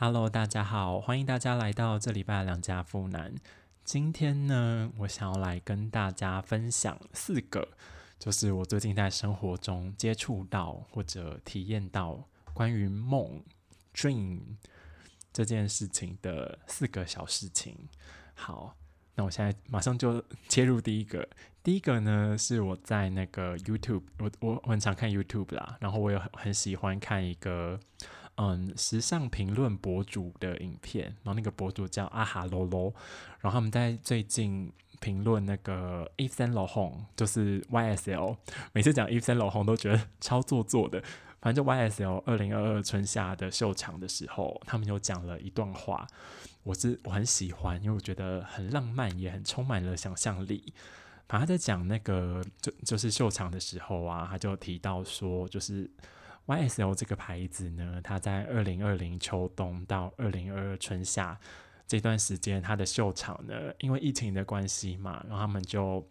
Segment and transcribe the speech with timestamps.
[0.00, 3.34] Hello，大家好，欢迎大家来到这礼拜的两家富男。
[3.82, 7.66] 今天呢，我想要来跟大家分享四个，
[8.16, 13.42] 就是我最近在生活中接触到或者体验到关于梦
[13.92, 14.38] （dream）
[15.32, 17.76] 这件事情的四个小事情。
[18.34, 18.76] 好，
[19.16, 21.28] 那我现在马上就切入第一个。
[21.64, 27.80] 第一个呢，是我在那个 YouTube，我我我很常看 YouTube 啦，然后我也很很喜欢看一个。
[28.40, 32.94] 嗯，时尚评论博主的影片，然后那个博主叫阿哈罗罗，
[33.40, 38.36] 然后他们在最近评论那个 e v e n Laurent，就是 YSL，
[38.72, 41.02] 每次讲 e v e n Laurent 都觉得超做作的，
[41.40, 46.06] 反正就 YSL 二零二二春夏的秀场的时候，他们有讲了一段话，
[46.62, 50.72] 我是我很喜欢，因为我觉得很浪漫，也很充满了想象力。
[51.26, 55.90] 反正他在讲那个就就是秀场的时候啊，他就提到说，就是。
[56.48, 61.38] YSL 这个牌子呢，它在二零二零秋冬到二零二二春夏
[61.86, 66.02] 这段时间，它的秀场呢，因为疫情的关系嘛，然后他们就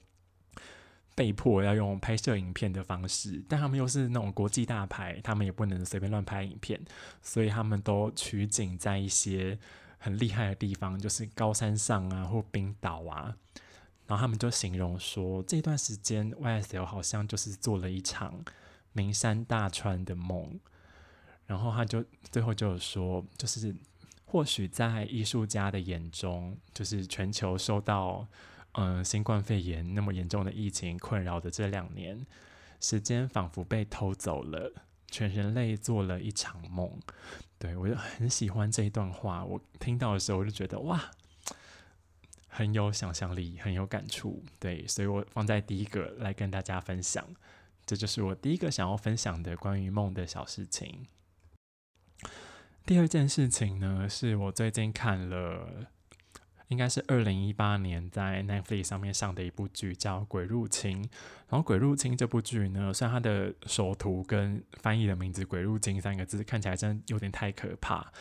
[1.16, 6.80] 被迫要用拍摄影片的方式，但他们又是那种国际大牌，他们也不能随便乱拍影片，
[7.24, 9.58] 所以他们都取景在一些
[9.98, 13.36] 很厉害的地方，就是高山上啊或冰岛啊，
[14.06, 18.46] 然后他们就形容说，这段时间 YSL 好像就是做了一场。
[18.98, 20.60] 名山大川的梦，
[21.46, 23.76] 然后他就最后就说，就是
[24.26, 28.28] 或许在艺术家的眼中，就是全球受到
[28.72, 32.26] 嗯新冠肺炎那么严重的疫情困扰的这两年，
[32.82, 34.74] 时间仿佛被偷走了，
[35.12, 36.92] 全人类做了一场梦。
[37.60, 41.12] 对我就很喜欢这一段话，我听到的时候我就觉得哇，
[42.48, 44.44] 很有想象力，很有感触。
[44.60, 47.24] 对，所以我放在第一个来跟大家分享。
[47.88, 51.08] 这就是我第一个想要分享的关于梦的小事情。
[52.86, 55.88] 第二件事情呢，是我最近看了，
[56.68, 61.02] 应该是二零一八年在 Netflix 上面上的一部剧，叫《鬼入侵》。
[61.50, 68.12] 然后《鬼入侵》这部剧呢，虽然它的首图跟翻译的名字“鬼入侵”三个字看起来真的有点太可怕，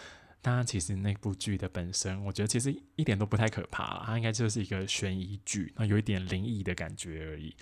[0.41, 7.55] 但其实那部剧的本身，我觉得其实一点都不太可怕，它应该就是一个悬疑剧，那有一点灵异的感觉而已。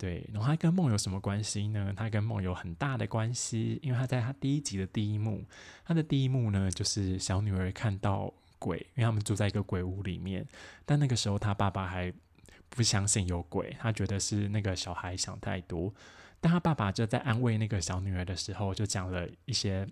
[0.00, 1.92] 对，然后他跟梦有什么关系呢？
[1.94, 5.44] 他跟梦有很大的关系，因为他在他第一集的第一幕，
[5.84, 10.46] 他的第一幕呢，就是小女儿看到鬼，因为他们住在一个鬼屋里面，
[10.86, 12.10] 但那个时候他爸爸还
[12.70, 15.92] 不相信有鬼，他觉得是那个小孩想太多。
[16.40, 19.86] 但他爸爸就在安慰那个小女儿的时候，就讲了一些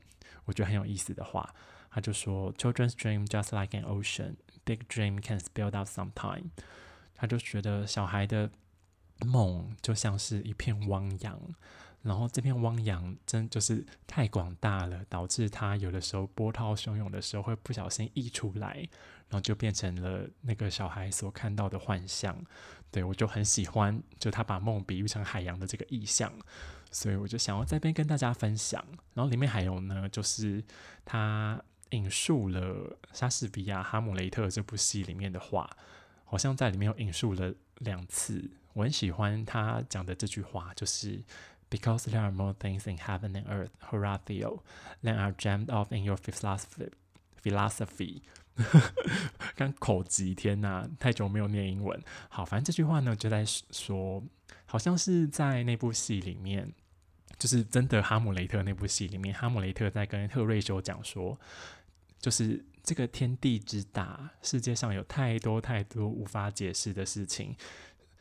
[0.46, 1.54] 我觉得很有意思的话，
[1.90, 6.44] 他就说：“Children's dream just like an ocean, big dream can spill out sometime。”
[7.14, 8.50] 他就觉得小孩的。
[9.26, 11.40] 梦就像是一片汪洋，
[12.02, 18.76] 然后这片汪洋真就是太广大了，导致它有的时候波涛汹涌的时候会不小心溢出来，
[19.28, 22.44] 然后就变成了那个小孩所看到的幻象。
[22.90, 26.32] 对我就很喜欢，就他把梦比喻成海洋的这个意象，
[26.90, 28.82] 所以我就想要这边跟大家分享。
[29.12, 30.64] 然后里面还有呢，就是
[31.04, 35.68] 他引述了莎士比亚《哈姆雷特》这部戏里面的话，
[36.24, 38.50] 好像在里面有引述了两次。
[38.78, 41.20] 我很喜欢他讲的这句话，就是
[41.68, 44.60] Because there are more things in heaven and earth, Horatio,
[45.02, 46.90] than are jammed off in your philosophy.
[47.42, 48.22] Philosophy，
[49.56, 52.00] 刚口急，天哪，太久没有念英文。
[52.28, 54.22] 好，反正这句话呢，就在说，
[54.64, 56.72] 好像是在那部戏里面，
[57.36, 61.38] 就是真的《哈姆雷特》那部戏里面，哈姆雷特在跟特瑞修讲说，
[62.20, 67.54] 就是这个天地之大，世界上有太多太多无法解释的事情。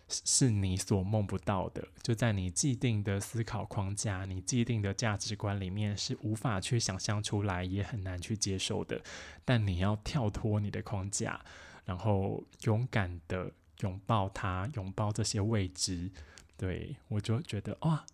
[0.09, 9.01] 是你所梦不到的，就在你既定的思考框架、你既定的价值观里面，是无法去想象出来，也很难去接受的。
[9.44, 11.44] 但你要跳脱你的框架，
[11.84, 13.51] 然后勇敢的
[13.81, 16.09] 拥抱它，拥抱这些未知。
[16.56, 18.06] 对我就觉得哇，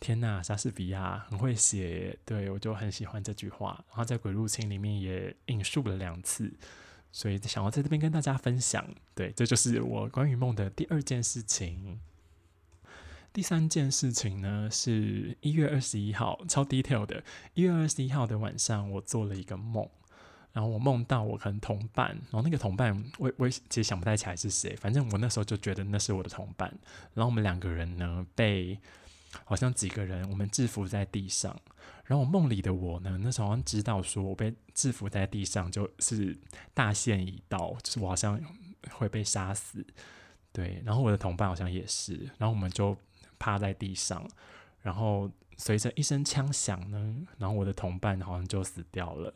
[0.00, 3.84] 天呐，莎士比亚很会写，对我就很喜欢这句话。
[3.88, 6.52] 然后在《鬼入侵》里面也引述了两次。
[7.14, 8.84] 所以想要在这边跟大家分享，
[9.14, 12.00] 对，这就是我关于梦的第二件事情。
[13.32, 17.22] 第三件事情呢，是一月二十一号，超 detail 的。
[17.54, 19.88] 一月二十一号的晚上，我做了一个梦，
[20.52, 26.68] 然后我梦到我跟同伴，然后那个同伴，我我其实想不太起来是谁，反正我那时候就觉得那是我的同伴。
[27.14, 28.76] 然后我们两个人呢，被
[29.44, 31.58] 好像几个人，我们制服在地上。
[32.04, 36.36] 然后我梦里的我呢，那时候好像知道说我被制服在地上，就是
[36.74, 38.38] 大限已到，就是我好像
[38.90, 39.84] 会被杀死。
[40.52, 42.96] 对，然后我的同伴好像也是，然后我们就
[43.38, 44.28] 趴在地上，
[44.82, 49.32] 然后随着一声枪响呢，然后我的同伴好像就死掉了。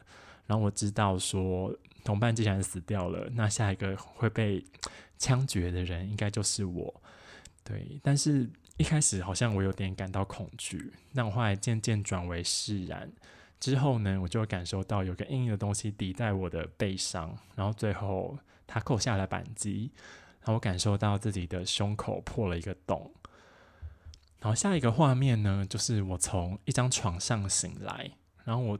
[0.46, 1.74] 然后我知道说，
[2.04, 4.64] 同伴既然死掉了，那下一个会被
[5.18, 7.02] 枪决的人应该就是我。
[7.64, 8.48] 对，但是
[8.78, 13.10] 一开始好像我有点感到恐惧，但我后来渐渐转为释然。
[13.60, 18.38] 之后呢，我就感受到有个硬硬的东西抵在我的背上，然后最后
[18.68, 19.90] 他扣下了扳机，
[20.42, 23.12] 然后我感受到自己的胸口破了一个洞。
[24.40, 28.12] 然后下一个画面呢，就是我从一张床上醒来，
[28.44, 28.78] 然后我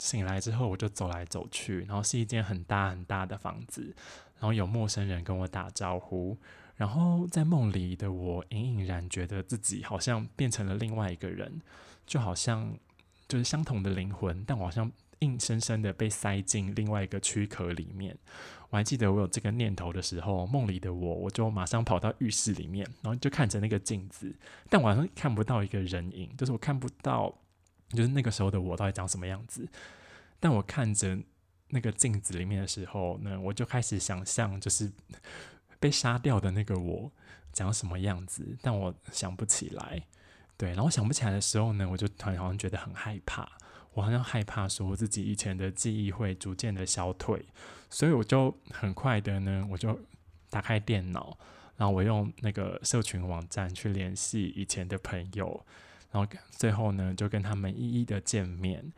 [0.00, 3.94] 醒来之后，我就走来走去，然后是一间很大很大的房子，
[4.40, 6.36] 然后有陌生人跟我打招呼，
[6.78, 11.60] 然后在梦里的我隐隐然觉得自己好像变成了另外一个人，
[12.06, 12.78] 就好像
[13.26, 18.16] 就是相同的灵魂，但我好像硬生生的被塞进另外一个躯壳里面。
[18.70, 24.32] 我还记得我有这个念头的时候，梦里的我，我就马上跑到浴室里面，然后就看着那个镜子，
[24.70, 27.36] 但我好像看不到一个人影，就是我看不到，
[27.90, 29.68] 就是那个时候的我到底长什么样子。
[30.38, 31.18] 但我看着
[31.70, 34.92] 那个镜子里面的时候呢，我就开始想象，就是
[35.80, 37.12] 被杀掉的那个我
[37.52, 40.02] 长什么样子，但我想不起来。
[40.56, 43.48] 对，然后想不起来的时候呢，我就突然好像觉得很害怕。
[43.94, 47.44] 我好像害怕说自己以前的记忆会逐渐的消退，
[47.90, 49.98] 所以我就很快的呢，我就
[50.50, 51.36] 打开电脑，
[51.76, 55.64] 然后我用那个社群网站去联系以前的朋友，
[56.12, 58.92] 然后最后呢就跟他们一一的见面。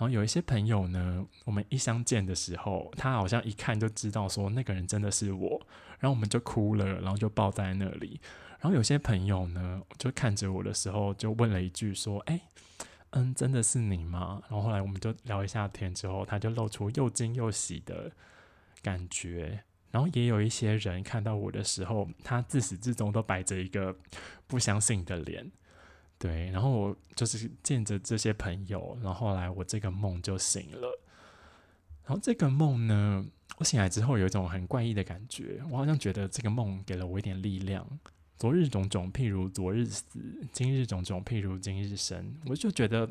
[0.00, 5.60] 然后有一些朋友呢，我们一相见的时候，他好像一看就知道说那个人真的是我，
[5.98, 8.18] 然后我们就哭了，然后就抱在那里。
[8.60, 12.40] 然后有些朋友呢，就看着我的时候就问了一句说：“哎。”
[13.12, 14.40] 嗯，真的是你吗？
[14.48, 18.08] 然后后来我们就聊一下天之后，他就露出又惊又喜的
[18.82, 19.64] 感觉。
[19.90, 23.96] 然后也有一些人看到我的时候，他自始至终都摆着一个
[24.46, 25.50] 不相信的脸。
[26.20, 31.00] 对，然后我就是见着这些朋友，然后后来我这个梦就醒了。
[32.04, 33.24] 然后这个梦呢，
[33.56, 37.86] 我醒来之后有一种很怪异的感觉，我好像觉得这个梦给了我一点力量。
[38.36, 40.18] 昨日种种，譬如昨日死；
[40.52, 42.34] 今日种种，譬如今日生。
[42.44, 43.10] 我就觉得，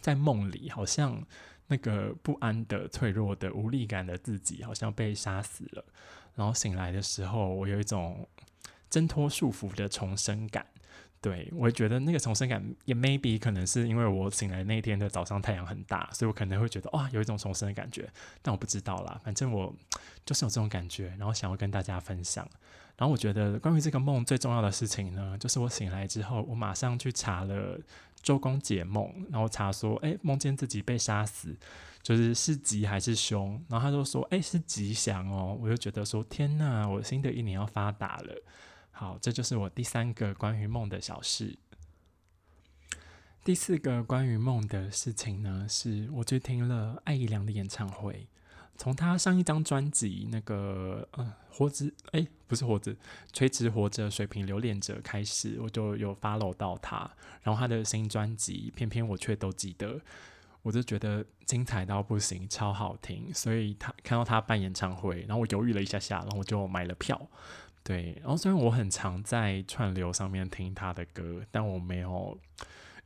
[0.00, 1.24] 在梦里，好像
[1.68, 5.84] 那个不安的、脆弱的、无力感的自己，好像被杀死了。
[6.34, 8.28] 然后醒来的时候，我有一种
[8.90, 10.66] 挣脱束缚的重生感。
[11.26, 18.08] 对我觉得那个重生感，也 maybe 可能是因为我醒来那天的早上太阳很大，所以我可能会觉得哇，有一种重生的感觉。
[18.42, 19.74] 但我不知道啦，反正我
[20.24, 22.48] 就是有这种感觉，然后想要跟大家分享。
[22.96, 27.76] 然后我觉得关于这个梦最重要的事情呢，就是我醒来之后，我马上去查了
[28.22, 31.56] 周公解梦，然后查说，哎，梦见自己被杀死，
[32.02, 33.60] 就是是吉还是凶？
[33.68, 35.58] 然后他就说，哎，是吉祥哦。
[35.60, 38.32] 我就觉得说，天呐，我新的一年要发达了。
[38.98, 41.58] 好，这就是我第三个关于梦的小事。
[43.44, 48.26] 第四个关于梦的事情呢，是我去听了艾怡良的演唱会。
[48.78, 52.96] 从他上一张专辑那个嗯，活着哎，不是活着，
[53.34, 57.10] 垂直活着，水平留恋者开始，我就有 follow 到他。
[57.42, 60.00] 然后他的新专辑，偏偏我却都记得，
[60.62, 63.30] 我就觉得精彩到不行，超好听。
[63.34, 67.28] 所以他看到他办演唱会，然后我犹豫了一下下，然后我就买了票。
[67.86, 72.36] 对，然后虽然我很常在串流上面听他的歌，但我没有，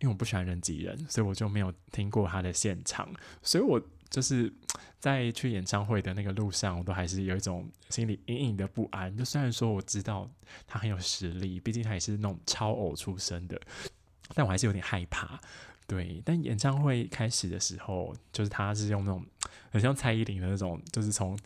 [0.01, 3.09] 因为我不喜欢人挤人，所以我就没有听过他的现场。
[3.43, 3.81] 所以我。
[4.11, 4.53] 就是
[4.99, 9.17] 在去演唱会的那个路上，我都还是有一种心里隐隐的不安。
[9.17, 10.29] 就虽然说我知道
[10.67, 13.57] 他很有实力，毕竟他也是那种超偶出身的，
[14.35, 15.41] 但我还是有点害怕。
[15.87, 19.25] 对，但演唱会开始的时候，就是他是用那种
[19.71, 21.39] 很像蔡依林的那种，就是从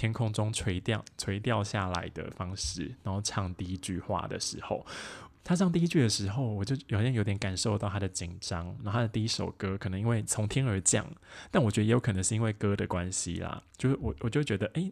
[0.00, 4.86] 天空中垂掉垂掉下来的方式，然后唱第一句话的时候。
[5.44, 8.64] 他唱第一句的时候，我就好像有点感受到他的紧张。
[8.82, 11.06] 然后他的第一首歌可能因为从天而降，
[11.50, 13.62] 但我觉得也有可能是因为歌的关系啦。
[13.76, 14.90] 就是我我就觉得，哎，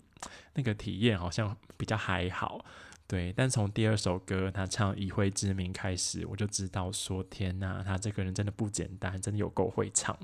[0.53, 2.63] 那个体验好像比较还好，
[3.07, 3.33] 对。
[3.35, 10.19] 但从第二首歌他唱《以灰之名》开始，我就知道说，天呐，他这个人真的不简单，真的有够会唱。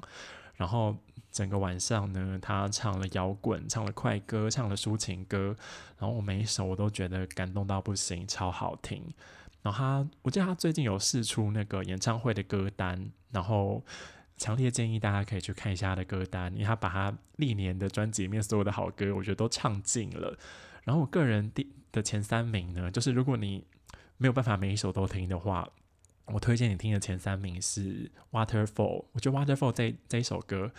[0.57, 0.97] 然后
[1.31, 5.57] 整个晚上呢，他唱了摇滚，唱了快歌，唱了抒情歌，
[5.99, 9.03] 然后我每一首我都觉得感动到不行，超好听。
[9.63, 13.83] 然后他，我记得他最近有试出那个演唱会的歌单，然后
[14.37, 20.37] 强烈建议大家可以去看一下他的歌单，因为他把他历年的专辑里面所有的好歌，我觉得都唱尽了。
[20.85, 23.65] 然后我个人第的前三名呢，就是如果你
[24.19, 25.67] 没有办法每一首都听的话，
[26.27, 29.05] 我推荐你听的前三名是 Waterfall。
[29.13, 30.73] 我觉得 Waterfall 这这一首歌。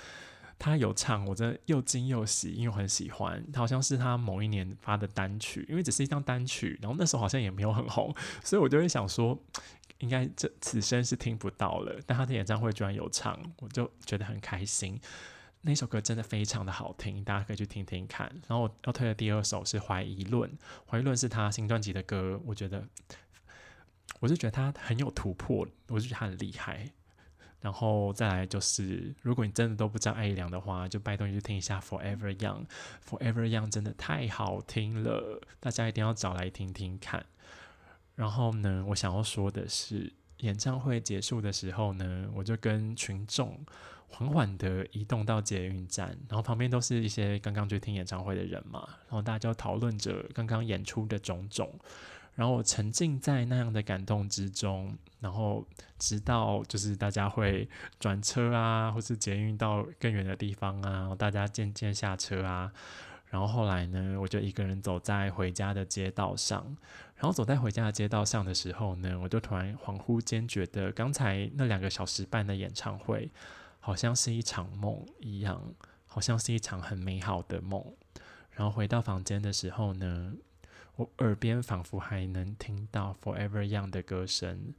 [0.58, 3.46] 他有唱，我真的又惊又喜，因为我很喜欢。
[3.52, 9.38] 他好像是他某一年发的单曲，因为只是一张单曲，然后那时候好像也没有很红，所以我就会想说，
[9.98, 12.00] 应该这此生是听不到了。
[12.06, 14.98] 但他的演唱会居然有唱，我就觉得很开心。
[15.60, 18.26] 那首歌真的非常的好听，大家可以去听听看。
[18.48, 20.50] 然后我要推的第二首是《怀疑论》，
[20.90, 22.88] 《怀疑论》是他新专辑的歌，我觉得
[24.26, 26.90] 我是觉得他很有突破，我就觉得他很厉害。
[27.62, 32.66] 然后再来就是，如果你真的都不知道艾怡良的话，就拜托你去听一下《Forever Young》，
[33.08, 37.24] 《Forever Young》真的太好听了，大家一定要找来听听看。
[38.16, 43.64] 然后呢，我想要说的是，演唱会结束的时候呢，我就跟群众
[44.08, 51.72] 缓缓的移动到捷运站，然后旁边都是一些刚刚去听演唱会的人嘛，然后大家就讨论着刚刚演出的种种。
[52.36, 55.66] 然后我沉浸在那样的感动之中，然后
[55.98, 62.70] 直到就是大家会转车啊，或是捷运到更远的地方啊，大家渐渐下车啊，
[63.28, 66.76] 然后后来呢，我就一个人走在回家的街道上，
[67.16, 73.32] 然后走在回家的街道上的时候呢，我就突然恍惚间觉得，刚才那两个小时半的演唱会，
[73.80, 75.74] 好像是一场梦一样，
[76.06, 77.82] 好像是一场很美好的梦。
[78.52, 80.34] 然后回到房间的时候呢。
[80.96, 84.74] 我耳边仿佛还能听到 Forever Young 的歌声，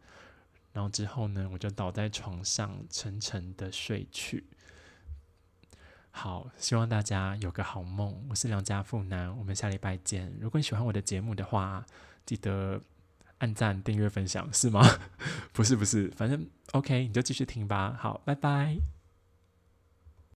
[0.73, 4.45] 然后之后呢，我就倒在床上沉沉的睡去。
[6.11, 8.27] 好，希望大家有个好梦。
[8.31, 10.35] 我是梁家富男，我们下礼拜见。
[10.41, 11.85] 如果你喜欢我的节目的话，
[12.25, 12.81] 记得
[13.39, 14.81] 按赞、订阅、分享，是吗？
[15.53, 17.95] 不是，不是，反正 OK，你就继续听吧。
[18.01, 18.96] 好，拜拜。